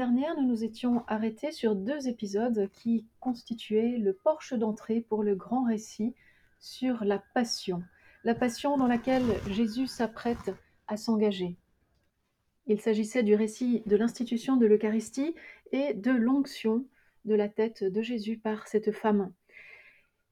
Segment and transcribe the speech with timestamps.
[0.00, 5.34] Dernière, nous nous étions arrêtés sur deux épisodes qui constituaient le porche d'entrée pour le
[5.34, 6.14] grand récit
[6.58, 7.82] sur la passion.
[8.24, 10.54] La passion dans laquelle Jésus s'apprête
[10.88, 11.58] à s'engager.
[12.66, 15.34] Il s'agissait du récit de l'institution de l'Eucharistie
[15.70, 16.86] et de l'onction
[17.26, 19.34] de la tête de Jésus par cette femme.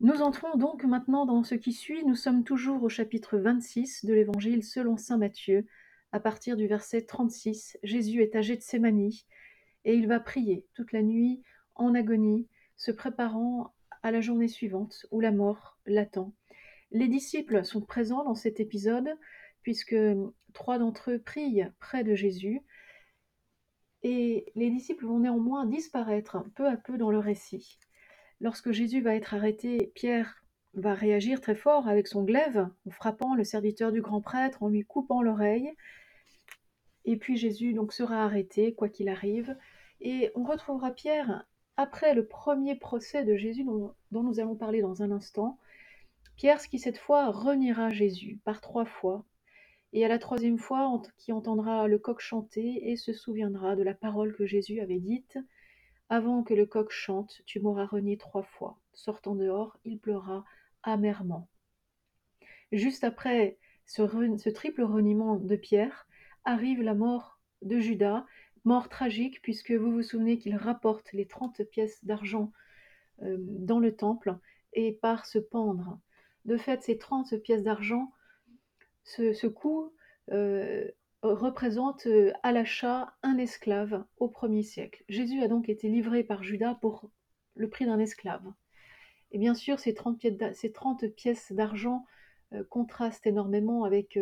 [0.01, 2.07] Nous entrons donc maintenant dans ce qui suit.
[2.07, 5.67] Nous sommes toujours au chapitre 26 de l'Évangile selon Saint Matthieu.
[6.11, 9.27] À partir du verset 36, Jésus est âgé de Sémanie
[9.85, 11.43] et il va prier toute la nuit
[11.75, 16.33] en agonie, se préparant à la journée suivante où la mort l'attend.
[16.91, 19.09] Les disciples sont présents dans cet épisode
[19.63, 19.97] puisque
[20.53, 22.63] trois d'entre eux prient près de Jésus
[24.03, 27.79] et les disciples vont néanmoins disparaître peu à peu dans le récit.
[28.41, 33.35] Lorsque Jésus va être arrêté, Pierre va réagir très fort avec son glaive, en frappant
[33.35, 35.73] le serviteur du grand prêtre, en lui coupant l'oreille.
[37.05, 39.57] Et puis Jésus donc sera arrêté, quoi qu'il arrive.
[40.01, 41.47] Et on retrouvera Pierre
[41.77, 45.59] après le premier procès de Jésus dont, nous allons parler dans un instant.
[46.37, 49.25] Pierre qui cette fois reniera Jésus par trois fois.
[49.93, 53.95] Et à la troisième fois, qui entendra le coq chanter et se souviendra de la
[53.95, 55.39] parole que Jésus avait dite
[56.11, 58.79] avant que le coq chante, tu m'auras renié trois fois.
[58.95, 60.45] Sortant dehors, il pleura
[60.83, 61.49] amèrement.
[62.73, 66.07] Juste après ce, triple reniement de Pierre,
[66.49, 68.25] arrive la mort de Judas,
[68.65, 72.53] mort tragique puisque vous vous souvenez qu'il rapporte les trente pièces d'argent
[73.23, 74.37] euh, dans le temple
[74.73, 76.01] et part se pendre.
[76.47, 78.13] De fait, ces trente pièces d'argent,
[79.05, 79.93] ce, coup
[80.31, 80.89] euh,
[81.23, 85.05] représente euh, à l'achat un esclave au premier siècle.
[85.09, 87.11] Jésus a donc été livré par Judas pour
[87.57, 88.45] le prix d'un esclave.
[89.33, 90.25] Et bien sûr, ces 30
[91.15, 92.07] pièces d'argent
[92.71, 94.19] contrastent énormément avec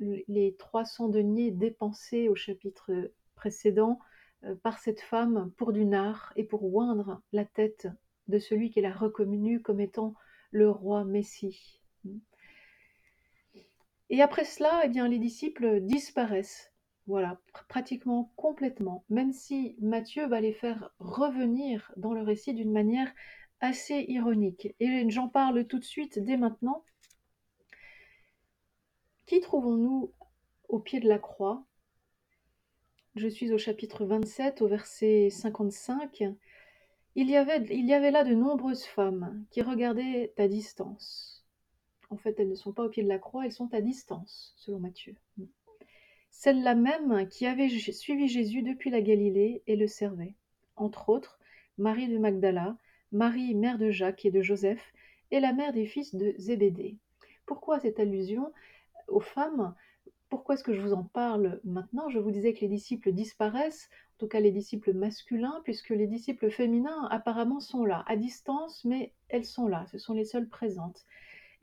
[0.00, 3.98] les 300 deniers dépensés au chapitre précédent
[4.62, 7.88] par cette femme pour du nard et pour oindre la tête
[8.28, 10.14] de celui qu'elle a reconnu comme étant
[10.50, 11.80] le roi Messie.
[14.10, 16.72] Et après cela, eh bien, les disciples disparaissent.
[17.06, 23.12] Voilà, pratiquement complètement, même si Matthieu va les faire revenir dans le récit d'une manière
[23.60, 24.68] assez ironique.
[24.78, 26.84] Et j'en parle tout de suite, dès maintenant.
[29.26, 30.12] Qui trouvons-nous
[30.68, 31.64] au pied de la croix?
[33.14, 36.24] Je suis au chapitre 27, au verset 55.
[37.14, 41.44] Il y, avait, là de nombreuses femmes qui regardaient à distance.
[42.08, 44.54] En fait, elles ne sont pas au pied de la croix, elles sont à distance,
[44.56, 45.14] selon Matthieu.
[46.30, 50.34] Celles-là même qui avaient suivi Jésus depuis la Galilée et le servaient.
[50.76, 51.38] Entre autres,
[51.76, 52.76] Marie de Magdala,
[53.12, 54.92] Marie, mère de Jacques et de Joseph,
[55.30, 56.96] et la mère des fils de Zébédée.
[57.44, 58.50] Pourquoi cette allusion?
[59.08, 59.74] Aux femmes
[60.28, 62.08] Pourquoi est-ce que je vous en parle maintenant?
[62.08, 66.06] Je vous disais que les disciples disparaissent, en tout cas les disciples masculins, puisque les
[66.06, 70.48] disciples féminins apparemment sont là, à distance, mais elles sont là, ce sont les seules
[70.48, 71.04] présentes.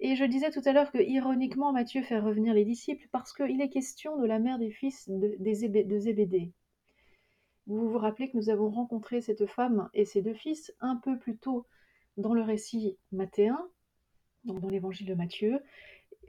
[0.01, 3.61] Et je disais tout à l'heure que, ironiquement, Matthieu fait revenir les disciples parce qu'il
[3.61, 6.53] est question de la mère des fils de, Zébédée.
[7.67, 11.19] Vous vous rappelez que nous avons rencontré cette femme et ses deux fils un peu
[11.19, 11.65] plus tôt
[12.15, 13.59] dans le récit mathéen,
[14.45, 15.59] donc dans l'évangile de Matthieu,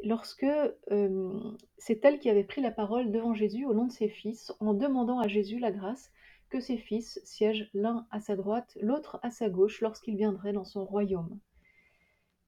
[0.05, 1.41] lorsque euh,
[1.79, 4.75] c'est elle qui avait pris la parole devant Jésus au nom de ses fils en
[4.75, 6.11] demandant à Jésus la grâce
[6.51, 10.65] que ses fils siègent l'un à sa droite, l'autre à sa gauche lorsqu'il viendrait dans
[10.65, 11.39] son royaume.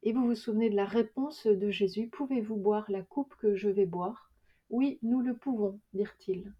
[0.02, 3.68] Et vous vous souvenez de la réponse de Jésus Pouvez-vous boire la coupe que je
[3.68, 4.32] vais boire?
[4.70, 6.52] Oui, nous le pouvons, dirent-ils.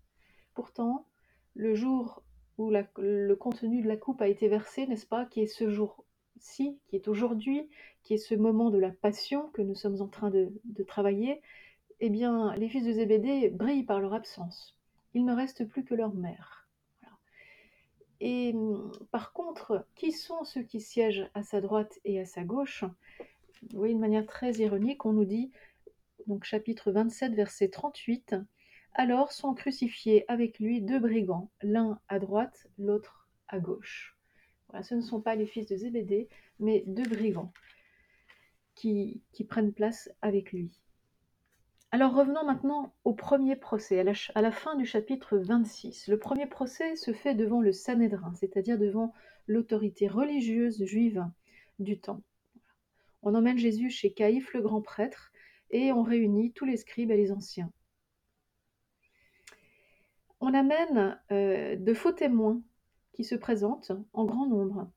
[0.55, 1.07] Pourtant,
[1.55, 2.23] le jour
[2.59, 5.69] où le contenu de la coupe a été versé, n'est-ce pas, qui est ce
[6.43, 7.69] qui est aujourd'hui,
[8.03, 10.51] qui est ce moment de la passion que nous sommes en train de,
[10.87, 11.41] travailler,
[12.01, 14.77] eh bien, les fils de Zébédée brillent par leur absence.
[15.15, 16.69] Il ne reste plus que leur mère.
[18.21, 18.55] Et
[19.11, 22.85] par contre, qui sont ceux qui siègent à sa droite et à sa gauche?
[23.71, 25.51] Vous voyez, de manière très ironique, on nous dit,
[26.27, 28.37] donc chapitre 27, verset 38,
[28.95, 34.12] Alors sont crucifiés avec lui deux brigands, l'un à droite, l'autre à gauche.
[34.81, 36.29] Ce ne sont pas les fils de Zébédée,
[36.59, 37.53] mais deux brigands
[38.75, 40.71] qui, prennent place avec lui.
[41.91, 46.09] Alors revenons maintenant au premier procès, à la, à la, fin du chapitre 26.
[46.09, 49.13] Le premier procès se fait devant le Sanhédrin, c'est-à-dire devant
[49.47, 51.27] l'autorité religieuse juive
[51.79, 52.23] du temps.
[53.23, 55.33] On emmène Jésus chez Caïphe le grand prêtre
[55.71, 57.71] et on réunit tous les scribes et les anciens.
[60.41, 62.61] On amène euh, de faux témoins
[63.13, 64.91] qui se présentent en grand nombre.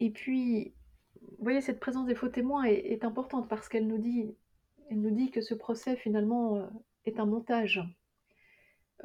[0.00, 0.74] Et puis,
[1.22, 5.54] vous voyez, cette présence des faux témoins est, importante parce qu'elle nous dit, que ce
[5.54, 6.66] procès finalement euh,
[7.04, 7.82] est un montage.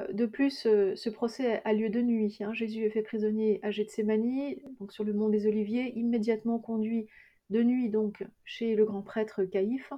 [0.00, 2.38] Euh, de plus, euh, ce procès a lieu de nuit.
[2.40, 2.52] Hein.
[2.52, 7.08] Jésus est fait prisonnier à Gethsemane, donc sur le mont des Oliviers, immédiatement conduit
[7.50, 9.92] de nuit donc chez le grand prêtre Caïphe.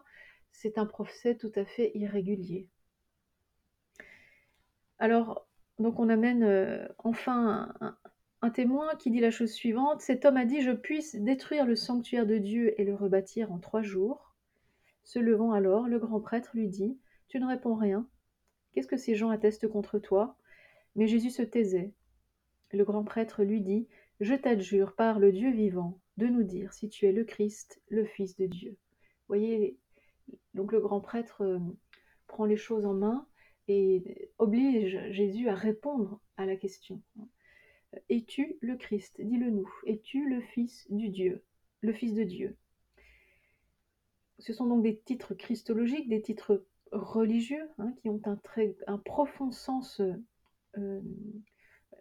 [0.52, 2.68] C'est un procès tout à fait irrégulier.
[4.98, 5.45] Alors,
[5.78, 7.74] donc on amène euh, enfin
[8.40, 11.76] un, témoin qui dit la chose suivante Cet homme a dit Je puisse détruire le
[11.76, 14.34] sanctuaire de Dieu et le rebâtir en trois jours.
[15.04, 18.08] Se levant alors, le grand prêtre lui dit Tu ne réponds rien.
[18.72, 20.36] Qu'est-ce que ces gens attestent contre toi?
[20.94, 21.92] Mais Jésus se taisait.
[22.72, 23.86] Le grand prêtre lui dit
[24.20, 28.04] Je t'adjure par le Dieu vivant de nous dire si tu es le Christ, le
[28.04, 28.76] Fils de Dieu.
[29.28, 29.76] Voyez,
[30.54, 31.58] donc le grand prêtre euh,
[32.26, 33.26] prend les choses en main
[33.68, 37.02] et oblige Jésus à répondre à la question.
[38.08, 39.20] Es-tu le Christ?
[39.20, 39.68] Dis-le nous.
[39.86, 41.42] Es-tu le Fils du Dieu?
[41.80, 42.56] Le Fils de Dieu
[44.38, 50.00] Ce sont donc des titres christologiques, des titres religieux, hein, qui ont un, profond sens
[50.78, 51.00] euh,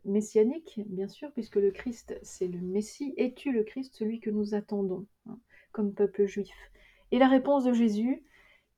[0.03, 3.13] messianique, bien sûr, puisque le Christ, c'est le Messie.
[3.17, 5.39] Es-tu le Christ, celui que nous attendons, hein,
[5.71, 6.53] comme peuple juif?
[7.11, 8.23] Et la réponse de Jésus,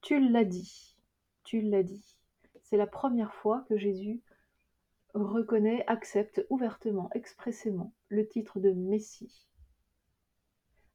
[0.01, 0.95] tu l'as dit,
[1.43, 2.16] tu l'as dit.
[2.69, 4.19] C'est la première fois que Jésus
[5.13, 9.47] reconnaît, accepte ouvertement, expressément le titre de Messie.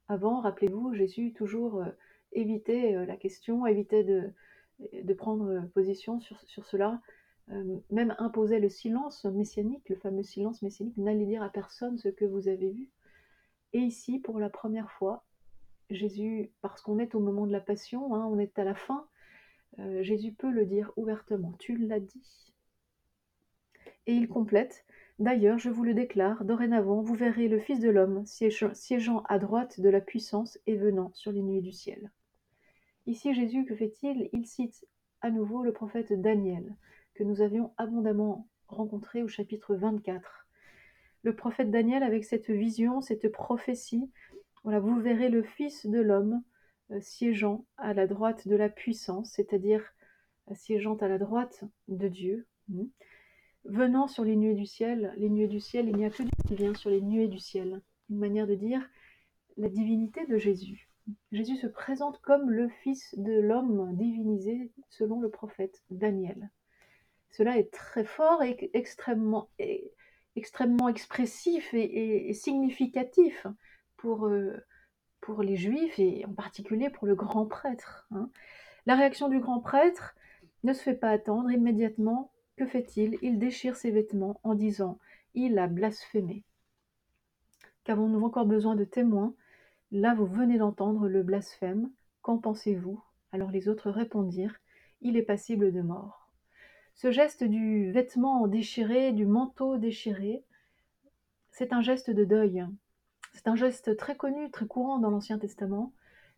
[0.07, 1.89] Avant, rappelez-vous, Jésus toujours euh,
[2.31, 7.01] évitait euh, la question, évitait de, prendre position sur, sur cela,
[7.49, 12.09] euh, même imposait le silence messianique, le fameux silence messianique, n'allez dire à personne ce
[12.09, 12.91] que vous avez vu.
[13.73, 15.25] Et ici, pour la première fois,
[15.89, 19.07] Jésus, parce qu'on est au moment de la passion, hein, on est à la fin,
[19.79, 22.53] euh, Jésus peut le dire ouvertement, tu l'as dit.
[24.05, 24.85] Et il complète,
[25.19, 29.79] D'ailleurs, je vous le déclare, dorénavant, vous verrez le Fils de l'homme siégeant à droite
[29.79, 32.11] de la puissance et venant sur les nuées du ciel.
[33.05, 34.29] Ici, Jésus, que fait-il?
[34.33, 34.87] Il cite
[35.21, 36.75] à nouveau le prophète Daniel,
[37.13, 40.47] que nous avions abondamment rencontré au chapitre 24.
[41.21, 44.09] Le prophète Daniel, avec cette vision, cette prophétie,
[44.63, 46.41] voilà, vous verrez le Fils de l'homme
[46.99, 49.93] siégeant à la droite de la puissance, c'est-à-dire
[50.51, 52.85] euh, siégeant à la droite de Dieu, hmm,
[53.65, 55.13] venant sur les nuées du ciel.
[55.17, 57.39] Les nuées du ciel, il n'y a que Dieu qui vient sur les nuées du
[57.39, 57.81] ciel.
[58.09, 58.87] Une manière de dire
[59.57, 60.89] la divinité de Jésus.
[61.31, 66.49] Jésus se présente comme le Fils de l'homme divinisé selon le prophète Daniel.
[67.29, 69.49] Cela est très fort et extrêmement,
[70.35, 73.47] extrêmement expressif et, et significatif
[73.97, 74.55] pour, euh,
[75.23, 78.05] pour les Juifs et en particulier pour le grand prêtre.
[78.11, 78.29] Hein.
[78.85, 80.15] La réaction du grand prêtre
[80.63, 82.31] ne se fait pas attendre immédiatement.
[82.57, 83.17] Que fait-il?
[83.21, 84.99] Il déchire ses vêtements en disant
[85.33, 86.43] Il a blasphémé.
[87.85, 89.33] Qu'avons-nous encore besoin de témoins
[89.91, 91.89] Là vous venez d'entendre le blasphème.
[92.21, 93.01] Qu'en pensez-vous?
[93.31, 94.59] Alors les autres répondirent
[95.01, 96.29] Il est passible de mort.
[96.95, 100.43] Ce geste du vêtement déchiré, du manteau déchiré,
[101.51, 102.65] c'est un geste de deuil.
[103.33, 105.93] C'est un geste très connu, très courant dans l'Ancien Testament.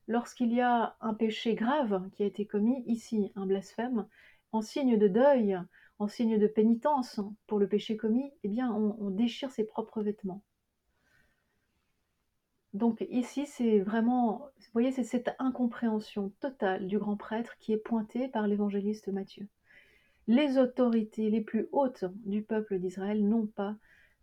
[0.07, 4.07] Lorsqu'il y a un péché grave qui a été commis, ici un blasphème,
[4.51, 5.59] en signe de deuil,
[5.99, 10.43] en signe de pénitence pour le péché commis, eh bien on, déchire ses propres vêtements.
[12.73, 17.77] Donc ici, c'est vraiment, vous voyez, c'est cette incompréhension totale du grand prêtre qui est
[17.77, 19.47] pointée par l'évangéliste Matthieu.
[20.27, 23.75] Les autorités les plus hautes du peuple d'Israël n'ont pas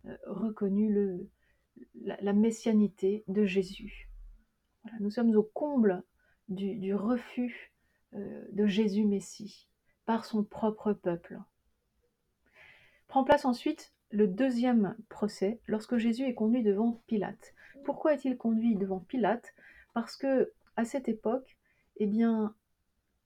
[0.05, 1.27] euh, reconnu le,
[1.95, 4.09] la, messianité de Jésus.
[4.99, 6.03] Nous sommes au comble
[6.49, 7.73] du, du refus
[8.13, 9.67] euh, de Jésus Messie
[10.05, 11.39] par son propre peuple.
[13.07, 17.53] Prend place ensuite le deuxième procès lorsque Jésus est conduit devant Pilate.
[17.85, 19.53] Pourquoi est-il conduit devant Pilate?
[19.93, 21.57] Parce que à cette époque,
[21.97, 22.55] eh bien,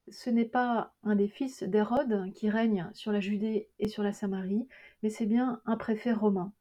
[0.10, 4.14] ce n'est pas un des fils d'Hérode qui règne sur la Judée et sur la
[4.14, 4.68] Samarie,
[5.04, 6.54] mais c'est bien un préfet romain.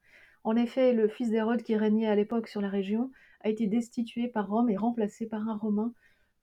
[0.46, 3.10] En effet, le fils d'Hérode qui régnait à l'époque sur la région
[3.40, 5.92] a été destitué par Rome et remplacé par un romain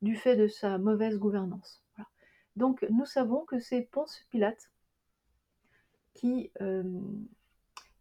[0.02, 1.82] du fait de sa mauvaise gouvernance.
[2.58, 4.70] Donc nous savons que c'est Ponce Pilate
[6.16, 6.84] qui euh,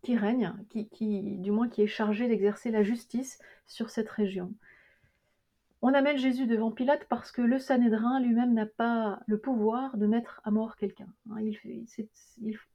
[0.09, 0.52] règne,
[0.90, 4.52] qui, du moins qui est chargé d'exercer la justice sur cette région.
[5.82, 10.06] On amène Jésus devant Pilate parce que le Sanhédrin lui-même n'a pas le pouvoir de
[10.06, 11.09] mettre à mort quelqu'un.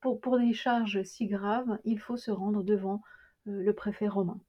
[0.02, 3.02] Pour, des charges si graves, il faut se rendre devant
[3.48, 4.40] le préfet romain.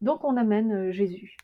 [0.00, 1.36] Donc on amène euh, Jésus.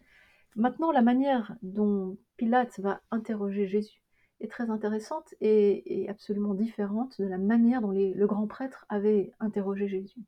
[0.57, 4.03] Maintenant, la manière dont Pilate va interroger Jésus
[4.41, 9.89] est très intéressante et, absolument différente de la manière dont le grand prêtre avait interrogé
[9.89, 10.21] Jésus.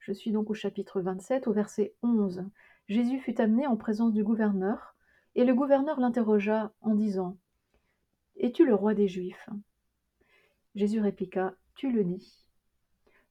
[0.00, 2.44] Je suis donc au chapitre 27, au verset 11.
[2.88, 4.94] Jésus fut amené en présence du gouverneur,
[5.34, 7.36] et le gouverneur l'interrogea en disant
[8.36, 9.48] Es-tu le roi des Juifs?
[10.74, 12.47] Jésus répliqua Tu le dis.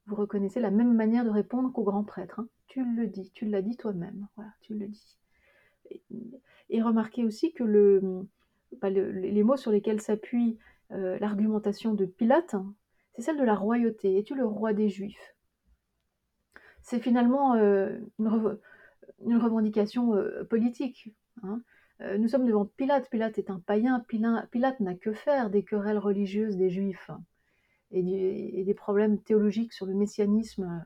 [0.08, 2.40] Vous reconnaissez la même manière de répondre qu'au grand prêtre.
[2.40, 2.48] hein.
[2.66, 4.26] Tu le dis, tu l'as dit toi-même.
[4.62, 5.18] Tu le dis.
[6.70, 7.64] Et, remarquez aussi que
[8.80, 10.58] bah, le- les mots sur lesquels s'appuie
[10.92, 12.56] euh, l'argumentation de Pilate,
[13.14, 14.18] c'est celle de la royauté.
[14.18, 15.34] Es-tu le roi des Juifs?
[16.82, 18.58] C'est finalement euh, une, rev-
[19.26, 21.14] une revendication euh, politique.
[21.42, 21.62] hein.
[22.16, 23.10] Nous sommes devant Pilate.
[23.10, 24.04] Pilate est un païen.
[24.08, 27.10] Pila- Pilate n'a que faire des querelles religieuses des Juifs
[27.92, 30.84] et, des problèmes théologiques sur le messianisme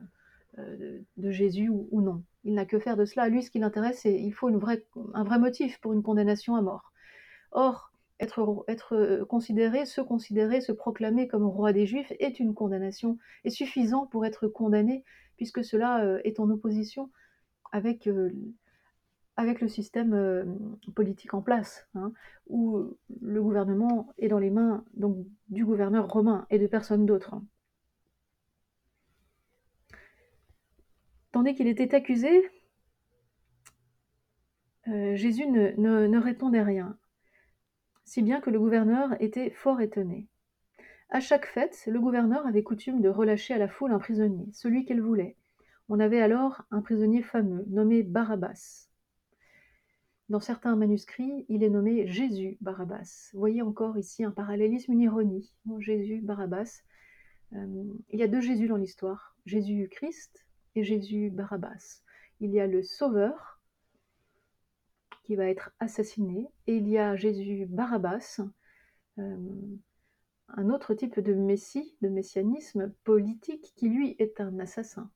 [0.59, 2.23] euh, de, Jésus ou, non.
[2.43, 3.29] Il n'a que faire de cela.
[3.29, 6.91] Lui, ce qui l'intéresse, c'est il faut un vrai motif pour une condamnation à mort.
[7.51, 13.17] Or, être, être considéré, se considérer, se proclamer comme roi des Juifs est une condamnation,
[13.43, 15.03] est suffisant pour être condamné,
[15.37, 17.09] puisque cela euh, est en opposition
[17.71, 18.31] avec, euh,
[19.35, 20.45] avec le système euh,
[20.95, 22.13] politique en place, hein,
[22.47, 24.85] où le gouvernement est dans les mains
[25.49, 27.41] du gouverneur romain et de personne d'autre.
[31.31, 32.29] Tandis qu'il était accusé,
[34.87, 36.97] euh, Jésus ne répondait rien,
[38.05, 40.27] si bien que le gouverneur était fort étonné.
[41.09, 44.85] À chaque fête, le gouverneur avait coutume de relâcher à la foule un prisonnier, celui
[44.85, 45.37] qu'elle voulait.
[45.89, 48.92] On avait alors un prisonnier fameux, nommé Barabbas.
[50.29, 53.29] Dans certains manuscrits, il est nommé Jésus Barabbas.
[53.33, 55.53] Voyez encore ici un parallélisme, une ironie.
[55.65, 56.81] Bon, Jésus Barabbas.
[57.53, 62.01] Euh, il y a deux Jésus dans l'histoire, Jésus Christ et Jésus Barabbas.
[62.39, 63.61] Il y a le Sauveur
[65.23, 68.39] qui va être assassiné et il y a Jésus Barabbas,
[69.19, 69.37] euh,
[70.49, 75.09] un autre type de messie, de messianisme politique qui lui est un assassin.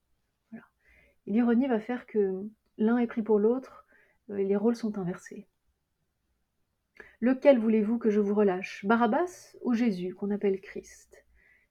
[1.26, 2.48] L'ironie va faire que
[2.78, 3.87] l'un est pris pour l'autre
[4.30, 5.48] les rôles sont inversés.
[7.20, 11.26] Lequel voulez-vous que je vous relâche Barabbas ou Jésus, qu'on appelle Christ?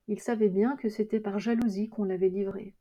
[0.09, 2.75] Il savait bien que c'était par jalousie qu'on l'avait livré.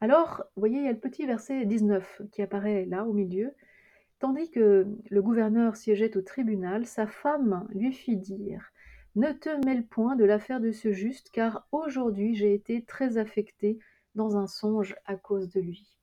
[0.00, 3.52] Alors, voyez, il y a le petit verset 19 qui apparaît là au milieu.
[4.18, 8.72] Tandis que le gouverneur siégeait au tribunal, sa femme lui fit dire
[9.14, 13.78] Ne te mêle point de l'affaire de ce juste, car aujourd'hui j'ai été très affectée
[14.14, 15.95] dans un songe à cause de lui.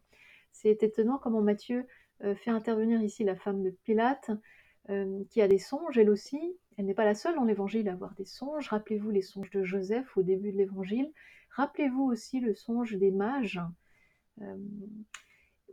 [0.64, 1.86] C'est étonnant comment Matthieu
[2.24, 4.32] euh, fait intervenir ici la femme de Pilate,
[4.90, 6.58] euh, qui a des songes elle aussi.
[6.78, 8.70] Elle n'est pas la seule dans l'évangile à avoir des songes.
[8.70, 11.12] Rappelez-vous les songes de Joseph au début de l'évangile.
[11.52, 13.60] Rappelez-vous aussi le songe des mages.
[14.42, 14.58] Euh,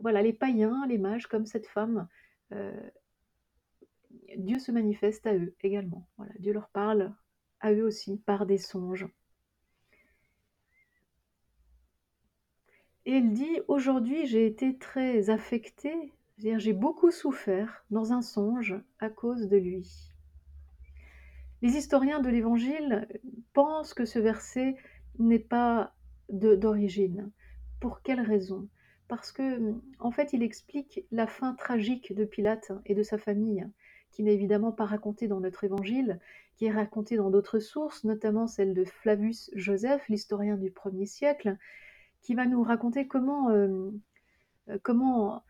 [0.01, 2.07] voilà, les païens, les mages, comme cette femme,
[4.35, 6.09] Dieu se manifeste à eux également.
[6.39, 7.13] Dieu leur parle
[7.61, 9.07] à eux aussi par des songes.
[13.11, 19.09] Et il dit Aujourd'hui, j'ai été très affectée, j'ai beaucoup souffert dans un songe à
[19.09, 20.13] cause de lui.
[21.61, 23.09] Les historiens de l'Évangile
[23.51, 24.77] pensent que ce verset
[25.19, 25.93] n'est pas
[26.29, 27.29] d'origine.
[27.81, 28.69] Pour quelle raison?
[29.09, 33.67] Parce que, en fait, il explique la fin tragique de Pilate et de sa famille,
[34.11, 36.21] qui n'est évidemment pas racontée dans notre Évangile,
[36.55, 41.57] qui est racontée dans d'autres sources, notamment celle de Flavius Joseph, l'historien du 1er siècle,
[42.21, 43.91] qui va nous raconter comment, euh,
[44.83, 45.43] comment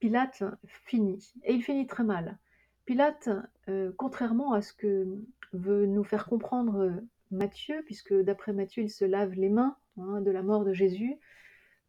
[0.00, 0.44] Pilate
[0.84, 1.32] finit.
[1.44, 2.38] Et il finit très mal.
[2.84, 3.28] Pilate,
[3.68, 5.06] euh, contrairement à ce que
[5.52, 6.92] veut nous faire comprendre
[7.30, 11.18] Matthieu, puisque d'après Matthieu, il se lave les mains hein, de la mort de Jésus,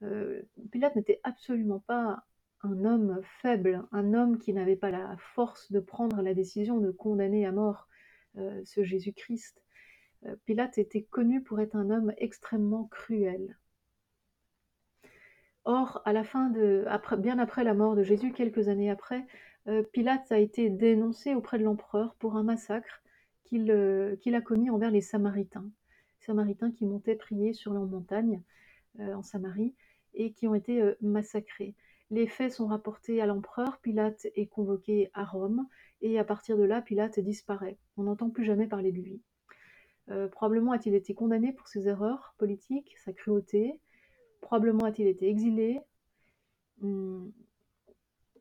[0.03, 2.25] euh, Pilate n'était absolument pas
[2.61, 6.91] un homme faible, un homme qui n'avait pas la force de prendre la décision de
[6.91, 7.87] condamner à mort
[8.37, 9.61] euh, ce Jésus-Christ.
[10.25, 13.57] Euh, Pilate était connu pour être un homme extrêmement cruel.
[15.71, 16.83] Or, à la fin de,
[17.19, 19.27] bien après la mort de Jésus, quelques années après,
[19.67, 23.03] euh, Pilate a été dénoncé auprès de l'empereur pour un massacre
[23.43, 25.69] qu'il euh, a commis envers les Samaritains.
[26.21, 28.41] Samaritains qui montaient prier sur leur montagne
[28.99, 29.75] euh, en Samarie
[30.15, 31.75] et qui ont été massacrés.
[32.09, 35.67] Les faits sont rapportés à l'empereur, Pilate est convoqué à Rome
[36.01, 37.77] et à partir de là, Pilate disparaît.
[37.95, 39.21] On n'entend plus jamais parler de lui.
[40.31, 43.79] Probablement a-t-il été condamné pour ses erreurs politiques, sa cruauté,
[44.41, 45.79] Probablement a-t-il été exilé.
[46.81, 47.31] Hum,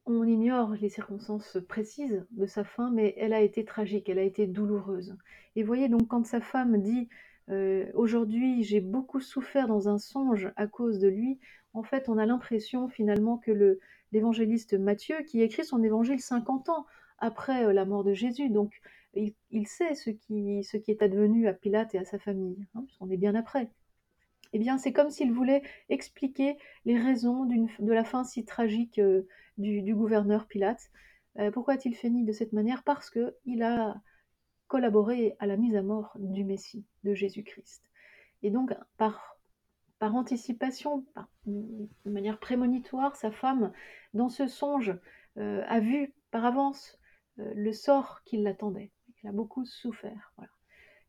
[0.06, 4.22] on ignore les circonstances précises de sa fin, mais elle a été tragique, elle a
[4.22, 5.16] été douloureuse.
[5.54, 7.08] Et voyez donc quand sa femme dit
[7.50, 11.38] euh, Aujourd'hui j'ai beaucoup souffert dans un songe à cause de lui,
[11.74, 13.80] en fait on a l'impression finalement que le,
[14.12, 16.86] l'évangéliste Matthieu, qui écrit son évangile 50 ans
[17.18, 18.80] après euh, la mort de Jésus, donc
[19.14, 22.82] il, sait ce qui, ce qui est advenu à Pilate et à sa famille, hein,
[22.86, 23.70] puisqu'on est bien après.
[24.52, 29.26] Eh bien, c'est comme s'il voulait expliquer les raisons de la fin si tragique euh,
[29.58, 30.90] du, gouverneur Pilate.
[31.38, 32.82] Euh, pourquoi a-t-il fini de cette manière?
[32.82, 34.00] Parce qu'il a
[34.66, 37.82] collaboré à la mise à mort du Messie, de Jésus-Christ.
[38.42, 39.34] Et donc, par
[39.98, 41.04] par anticipation,
[41.46, 43.72] de manière prémonitoire, sa femme,
[44.14, 44.96] dans ce songe,
[45.38, 47.00] euh, a vu par avance
[47.36, 48.92] le sort qui l'attendait.
[49.22, 50.32] Il a beaucoup souffert.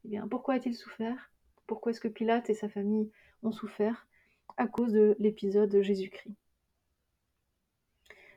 [0.06, 1.32] Eh bien, pourquoi a-t-il souffert?
[1.68, 3.12] Pourquoi est-ce que Pilate et sa famille
[3.44, 4.08] ont souffert
[4.58, 6.36] À cause de l'épisode de Jésus-Christ.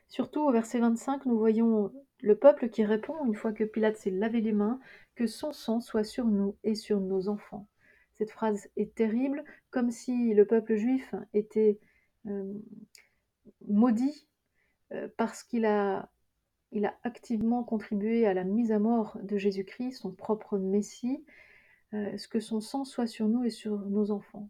[0.07, 1.91] Surtout au verset 25, nous voyons
[2.21, 4.79] le peuple qui répond, une fois que Pilate s'est lavé les mains,
[5.15, 7.67] que son sang soit sur nous et sur nos enfants.
[8.13, 11.79] Cette phrase est terrible, comme si le peuple juif était
[12.27, 12.53] euh,
[13.67, 14.27] maudit
[14.93, 16.09] euh, parce qu'il a,
[17.03, 21.23] activement contribué à la mise à mort de Jésus-Christ, son propre Messie,
[21.93, 24.49] euh, que son sang soit sur nous et sur nos enfants.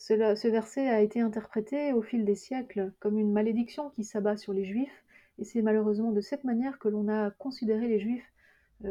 [0.00, 4.54] Ce verset a été interprété au fil des siècles comme une malédiction qui s'abat sur
[4.54, 5.04] les Juifs,
[5.38, 8.32] et c'est malheureusement de cette manière que l'on a considéré les Juifs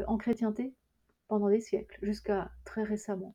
[0.06, 0.72] en chrétienté
[1.26, 3.34] pendant des siècles, jusqu'à très récemment,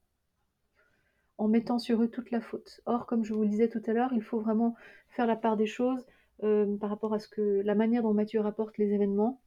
[1.38, 2.80] en mettant sur eux toute la faute.
[2.86, 4.76] Or, comme je vous le disais tout à l'heure, il faut vraiment
[5.10, 6.06] faire la part des choses
[6.44, 9.42] euh, par rapport à ce que la manière dont Matthieu rapporte les événements.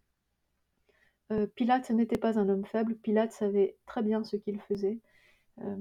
[1.32, 4.99] Euh, Pilate n'était pas un homme faible, Pilate savait très bien ce qu'il faisait.
[5.62, 5.76] Euh,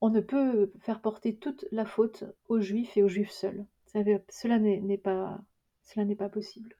[0.00, 3.66] on ne peut faire porter toute la faute aux Juifs et aux Juifs seuls.
[3.86, 5.40] Cela n'est pas,
[6.32, 6.76] possible.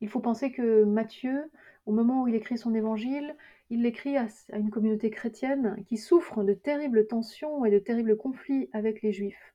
[0.00, 1.50] Il faut penser que Matthieu,
[1.86, 3.36] au moment où il écrit son évangile,
[3.70, 8.70] il l'écrit à, une communauté chrétienne qui souffre de terribles tensions et de terribles conflits
[8.72, 9.54] avec les Juifs.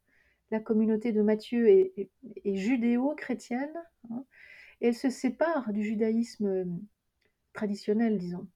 [0.52, 2.10] La communauté de Matthieu est,
[2.46, 3.74] judéo-chrétienne,
[4.12, 4.24] hein,
[4.82, 6.66] elle se sépare du judaïsme euh,
[7.54, 8.48] traditionnel, disons.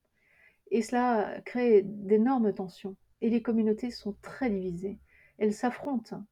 [0.69, 4.99] Et cela crée d'énormes tensions, et les communautés sont très divisées.
[5.37, 6.23] Elles s'affrontent,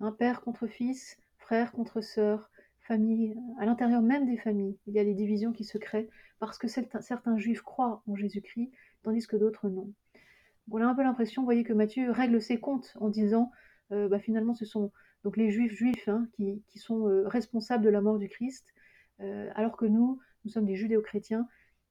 [0.00, 4.98] hein, père contre fils, frère contre sœur, famille, à l'intérieur même des familles, il y
[4.98, 8.72] a des divisions qui se créent parce que certains, juifs croient en Jésus-Christ,
[9.04, 9.92] tandis que d'autres non.
[10.70, 13.52] On a un peu l'impression, vous voyez, que Matthieu règle ses comptes en disant,
[13.92, 14.90] euh, bah, finalement, ce sont
[15.22, 18.66] donc les juifs juifs hein, qui, sont euh, responsables de la mort du Christ,
[19.20, 21.46] euh, alors que nous, nous sommes des judéo-chrétiens,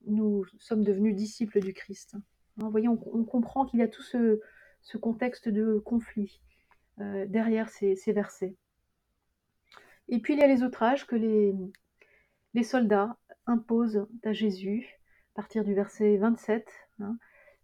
[0.07, 2.17] nous sommes devenus disciples du Christ.
[2.61, 4.39] Hein, vous on, comprend qu'il y a tout ce,
[4.99, 6.41] contexte de conflit
[6.97, 8.55] derrière ces versets.
[10.09, 11.55] Et puis il y a les outrages que les,
[12.53, 14.99] les soldats imposent à Jésus,
[15.33, 16.67] à partir du verset 27.
[16.99, 17.17] Hein.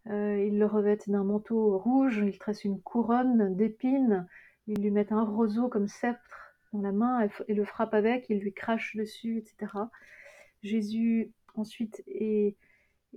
[0.09, 4.25] Euh, ils le revêtent d'un manteau rouge, ils tressent une couronne d'épines,
[4.67, 8.39] ils lui mettent un roseau comme sceptre dans la main et, le frappent avec, ils
[8.39, 9.73] lui crachent dessus, etc.
[10.63, 12.55] Jésus ensuite est,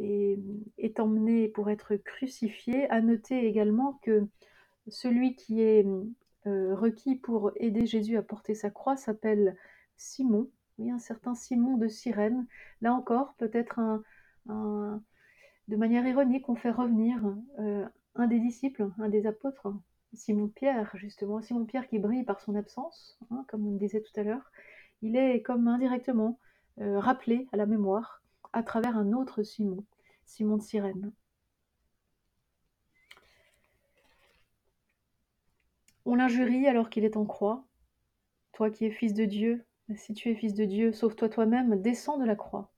[0.01, 0.39] est,
[0.79, 2.89] est emmené pour être crucifié.
[2.91, 4.27] À noter également que
[4.89, 5.87] celui qui est
[6.47, 9.57] euh, requis pour aider Jésus à porter sa croix s'appelle
[9.97, 12.47] Simon, oui, un certain Simon de Cyrène.
[12.81, 14.03] Là encore, peut-être
[15.71, 17.21] de manière ironique, on fait revenir
[17.61, 17.87] euh,
[18.17, 19.73] un des disciples, un des apôtres,
[20.13, 24.01] Simon Pierre, justement, Simon Pierre qui brille par son absence, hein, comme on le disait
[24.01, 24.51] tout à l'heure.
[25.03, 26.39] Il est comme indirectement
[26.81, 28.20] euh, rappelé à la mémoire
[28.53, 29.85] à travers un autre Simon,
[30.25, 31.13] Simon de Cyrène.
[36.05, 37.65] On l'injurie alors qu'il est en croix.
[38.53, 39.65] Toi qui es fils de Dieu,
[39.97, 42.73] si tu es fils de Dieu, sauve-toi toi-même, descends de la croix.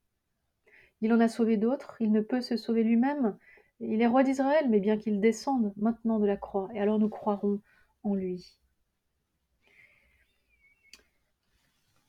[1.00, 3.36] Il en a sauvé d'autres, il ne peut se sauver lui-même.
[3.80, 7.08] Il est roi d'Israël, mais bien qu'il descende maintenant de la croix, et alors nous
[7.08, 7.60] croirons
[8.04, 8.61] en lui.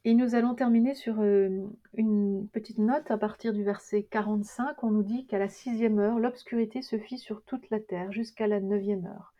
[0.06, 4.84] Et nous allons terminer sur euh, une petite note à partir du verset 45.
[4.84, 8.48] On nous dit qu'à la sixième heure, l'obscurité se fit sur toute la terre jusqu'à
[8.48, 9.34] la neuvième heure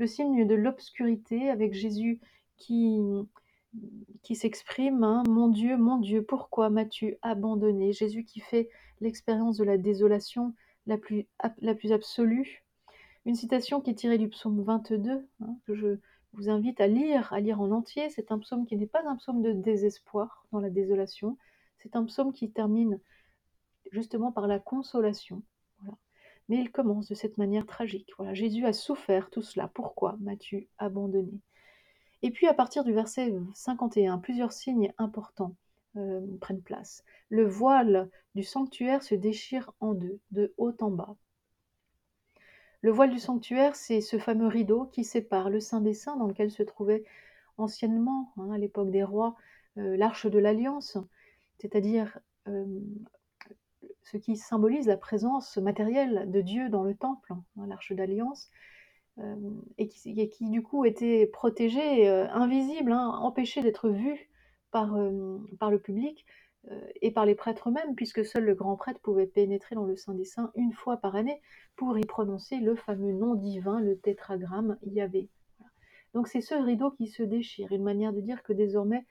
[0.00, 2.20] le signe de l'obscurité avec Jésus
[2.56, 2.98] qui,
[4.22, 7.92] qui s'exprime hein, Mon Dieu, mon Dieu, pourquoi m'as-tu abandonné?
[7.92, 8.70] Jésus qui fait
[9.02, 10.54] l'expérience de la désolation
[10.86, 11.26] la plus,
[11.92, 12.64] absolue.
[13.26, 15.98] Une citation qui est tirée du psaume 22, hein, que je
[16.32, 18.10] vous invite à lire, à lire en entier.
[18.10, 21.36] C'est un psaume qui n'est pas un psaume de désespoir dans la désolation,
[21.78, 23.00] c'est un psaume qui termine
[23.90, 25.42] justement par la consolation.
[26.48, 28.12] Mais il commence de cette manière tragique.
[28.32, 29.68] Jésus a souffert tout cela.
[29.68, 31.40] Pourquoi m'as-tu abandonné?
[32.22, 35.54] Et puis à partir du verset 51, plusieurs signes importants
[35.96, 37.04] euh, prennent place.
[37.28, 41.16] Le voile du sanctuaire se déchire en deux, de haut en bas.
[42.82, 46.26] Le voile du sanctuaire, c'est ce fameux rideau qui sépare le Saint des Saints dans
[46.26, 47.04] lequel se trouvait
[47.58, 49.36] anciennement, hein, à l'époque des rois,
[49.76, 50.96] euh, l'arche de l'Alliance,
[51.58, 52.64] c'est-à-dire euh,
[54.02, 58.50] ce qui symbolise la présence matérielle de Dieu dans le temple, hein, l'arche d'alliance,
[59.18, 59.36] euh,
[59.76, 64.30] et, qui, du coup était protégée, invisible, hein, empêchée d'être vue
[64.70, 66.24] par, le public,
[67.00, 70.14] et par les prêtres eux-mêmes, puisque seul le grand prêtre pouvait pénétrer dans le Saint
[70.14, 71.40] des Saints une fois par année
[71.76, 75.30] pour y prononcer le fameux nom divin, le tétragramme Yahvé.
[76.12, 79.06] Donc c'est ce rideau qui se déchire, une manière de dire que désormais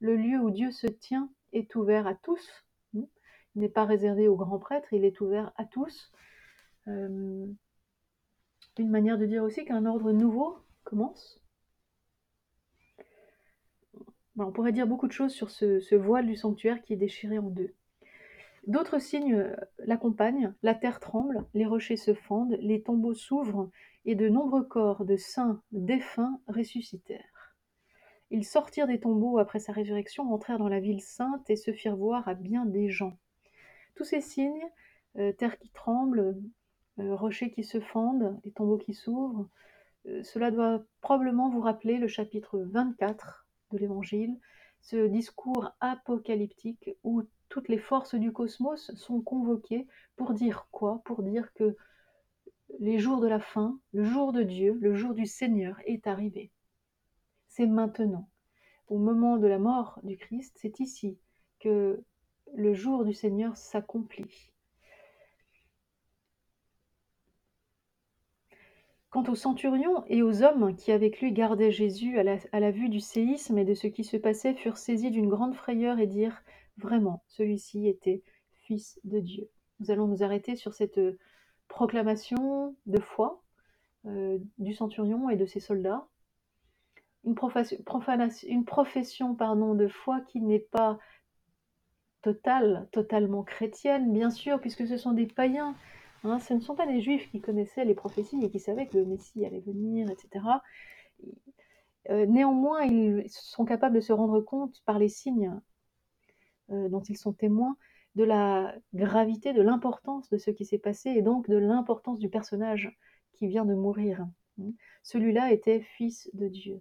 [0.00, 2.64] le lieu où Dieu se tient est ouvert à tous.
[2.94, 3.06] Il
[3.60, 6.10] n'est pas réservé aux grands prêtres, il est ouvert à tous.
[6.88, 7.46] Euh,
[8.78, 11.40] une manière de dire aussi qu'un ordre nouveau commence.
[14.38, 17.50] On pourrait dire beaucoup de choses sur ce, voile du sanctuaire qui est déchiré en
[17.50, 17.74] deux.
[18.66, 23.70] D'autres signes euh, l'accompagnent, la terre tremble, les rochers se fendent, les tombeaux s'ouvrent,
[24.06, 27.54] et de nombreux corps de saints défunts ressuscitèrent.
[28.30, 31.96] Ils sortirent des tombeaux après sa résurrection, entrèrent dans la ville sainte et se firent
[31.96, 33.18] voir à bien des gens.
[33.94, 34.66] Tous ces signes,
[35.18, 36.36] euh, terre qui tremble,
[36.98, 39.48] euh, rochers qui se fendent, les tombeaux qui s'ouvrent,
[40.22, 44.38] cela doit probablement vous rappeler le chapitre 24 de l'Évangile,
[44.80, 51.02] ce discours apocalyptique où toutes les forces du cosmos sont convoquées pour dire quoi?
[51.04, 51.76] Pour dire que
[52.80, 56.50] les jours de la fin, le jour de Dieu, le jour du Seigneur est arrivé.
[57.48, 58.28] C'est maintenant.
[58.88, 61.18] Au moment de la mort du Christ, c'est ici
[61.60, 62.02] que
[62.54, 64.53] le jour du Seigneur s'accomplit.
[69.14, 72.98] Quant au centurion et aux hommes qui avec lui gardaient Jésus à la, vue du
[72.98, 76.42] séisme et de ce qui se passait furent saisis d'une grande frayeur et dirent
[76.78, 78.24] Vraiment, celui-ci était
[78.62, 79.48] fils de Dieu.
[79.78, 80.98] Nous allons nous arrêter sur cette
[81.68, 83.40] proclamation de foi
[84.06, 86.08] euh, du centurion et de ses soldats,
[87.22, 87.76] une, profession
[89.36, 90.98] de foi qui n'est pas
[92.20, 95.76] totale, totalement chrétienne, bien sûr, puisque ce sont des païens.
[96.24, 98.96] Hein, ce ne sont pas des juifs qui connaissaient les prophéties et qui savaient que
[98.96, 100.62] le Messie allait venir, etc.
[102.10, 105.60] Euh, néanmoins, ils sont capables de se rendre compte par les signes
[106.70, 107.76] euh, dont ils sont témoins
[108.14, 112.30] de la gravité, de l'importance de ce qui s'est passé et donc de l'importance du
[112.30, 112.96] personnage
[113.34, 114.26] qui vient de mourir.
[115.02, 116.80] Celui-là était fils de Dieu.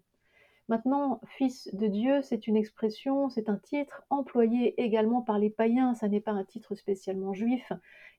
[0.69, 5.93] Maintenant, fils de Dieu, c'est une expression, c'est un titre employé également par les païens,
[5.93, 7.71] ça n'est pas un titre spécialement juif,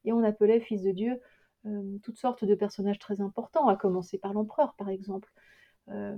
[0.05, 1.21] et on appelait fils de Dieu
[1.67, 5.33] euh, toutes sortes de personnages très importants, à commencer par l'empereur par exemple.
[5.89, 6.17] Euh,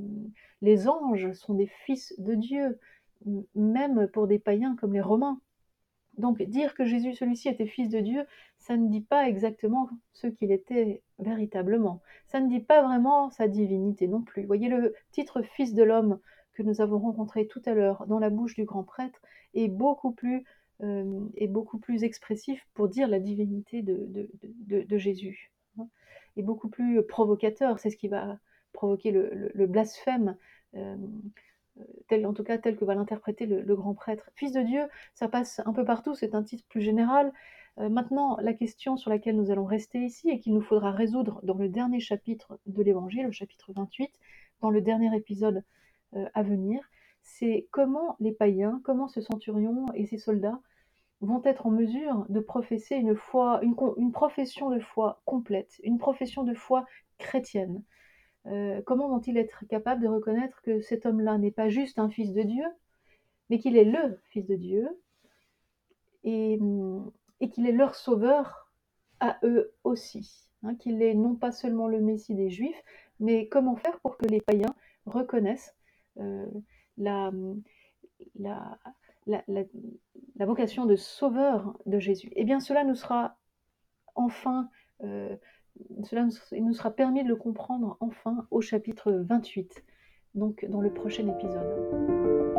[0.62, 2.80] les anges sont des fils de Dieu,
[3.54, 5.40] même pour des païens comme les Romains.
[6.18, 8.24] Donc dire que Jésus, celui-ci, était fils de Dieu,
[8.59, 12.00] ça ne dit pas exactement ce qu'il était véritablement.
[12.26, 14.44] Ça ne dit pas vraiment sa divinité non plus.
[14.44, 16.18] Voyez le titre fils de l'homme
[16.55, 19.20] que nous avons rencontré tout à l'heure dans la bouche du grand prêtre
[19.55, 20.44] est beaucoup plus,
[20.83, 25.52] euh, beaucoup plus expressif pour dire la divinité de, de, Jésus.
[26.38, 27.79] Et beaucoup plus provocateur.
[27.79, 28.38] C'est ce qui va
[28.72, 30.37] provoquer le, blasphème.
[30.74, 30.96] Euh,
[32.08, 34.30] tel, en tout cas tel que va l'interpréter le, grand prêtre.
[34.34, 34.82] Fils de Dieu,
[35.14, 37.32] ça passe un peu partout, c'est un titre plus général.
[37.78, 41.40] Euh, maintenant, la question sur laquelle nous allons rester ici et qu'il nous faudra résoudre
[41.42, 44.10] dans le dernier chapitre de l'Évangile, le chapitre 28,
[44.60, 45.62] dans le dernier épisode
[46.14, 46.80] euh, à venir,
[47.22, 50.60] c'est comment les païens, comment ce centurion et ses soldats
[51.20, 56.44] vont être en mesure de professer une foi, une profession de foi complète, une profession
[56.44, 56.84] de foi
[57.18, 57.82] chrétienne,
[58.46, 62.32] euh, comment vont-ils être capables de reconnaître que cet homme-là n'est pas juste un fils
[62.32, 62.64] de Dieu,
[63.50, 64.88] mais qu'il est le fils de Dieu
[66.24, 67.11] et, mm,
[67.52, 68.70] qu'il est leur sauveur
[69.20, 72.82] à eux aussi, hein, qu'il est non pas seulement le Messie des Juifs,
[73.20, 74.74] mais comment faire pour que les païens
[75.06, 75.74] reconnaissent
[76.18, 76.46] euh,
[76.98, 77.61] mm,
[78.37, 78.61] la,
[80.46, 82.30] vocation de sauveur de Jésus.
[82.37, 83.37] Eh bien, cela nous sera
[84.14, 84.70] enfin
[85.02, 85.37] euh,
[86.04, 89.84] cela nous sera permis de le comprendre enfin au chapitre 28,
[90.34, 92.55] donc dans le prochain épisode.